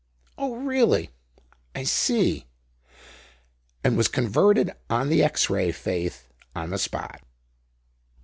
Oh, 0.35 0.55
really. 0.55 1.11
I 1.75 1.83
see," 1.83 2.47
and 3.83 3.95
was 3.95 4.07
converted 4.07 4.71
on 4.89 5.09
the 5.09 5.21
X 5.23 5.47
Ray 5.47 5.71
faith 5.71 6.27
on 6.55 6.71
the 6.71 6.79
spot. 6.79 7.21